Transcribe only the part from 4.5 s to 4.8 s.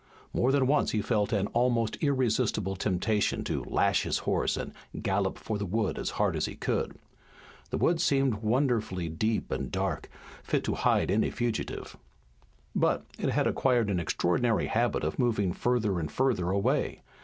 and